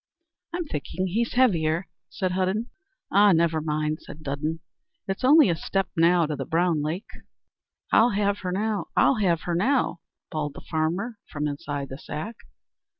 [0.51, 2.71] "I'm thinking he's heavier," said Hudden.
[3.11, 4.59] "Ah, never mind," said Dudden;
[5.07, 7.05] "it's only a step now to the Brown Lake."
[7.91, 8.87] "I'll have her now!
[8.97, 9.99] I'll have her now!"
[10.31, 12.35] bawled the farmer, from inside the sack.